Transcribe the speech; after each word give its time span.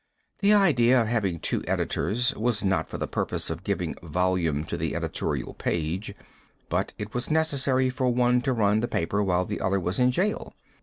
The 0.39 0.51
idea 0.51 0.99
of 0.99 1.07
having 1.09 1.39
two 1.39 1.63
editors 1.67 2.33
was 2.35 2.63
not 2.63 2.89
for 2.89 2.97
the 2.97 3.05
purpose 3.05 3.51
of 3.51 3.63
giving 3.63 3.93
volume 4.01 4.63
to 4.63 4.75
the 4.75 4.95
editorial 4.95 5.53
page, 5.53 6.15
but 6.69 6.91
it 6.97 7.13
was 7.13 7.29
necessary 7.29 7.91
for 7.91 8.07
one 8.09 8.41
to 8.41 8.51
run 8.53 8.79
the 8.79 8.87
paper 8.87 9.21
while 9.21 9.45
the 9.45 9.61
other 9.61 9.79
was 9.79 9.99
in 9.99 10.09
jail. 10.09 10.55